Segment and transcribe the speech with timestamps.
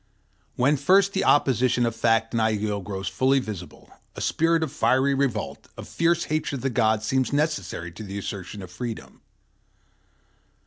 [0.55, 5.13] When first the opposition of fact and ideal grows fully visible, a spirit of fiery
[5.13, 9.21] revolt, of fierce hatred of the gods, seems necessary to the assertion of freedom.